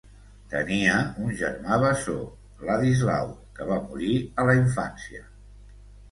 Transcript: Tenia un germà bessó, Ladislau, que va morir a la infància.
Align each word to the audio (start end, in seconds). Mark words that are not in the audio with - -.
Tenia 0.51 0.93
un 1.25 1.33
germà 1.41 1.75
bessó, 1.83 2.15
Ladislau, 2.69 3.29
que 3.59 3.67
va 3.73 3.77
morir 3.91 4.15
a 4.21 4.47
la 4.51 4.55
infància. 4.61 5.21